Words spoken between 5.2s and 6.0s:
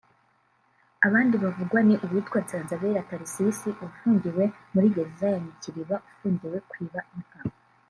ya Nyakiriba